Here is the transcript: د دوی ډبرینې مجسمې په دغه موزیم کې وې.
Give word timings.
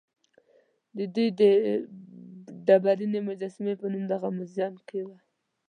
د 0.97 0.99
دوی 1.13 1.27
ډبرینې 2.67 3.19
مجسمې 3.29 3.73
په 3.81 3.85
دغه 4.11 4.27
موزیم 4.37 4.73
کې 4.87 4.99
وې. 5.07 5.17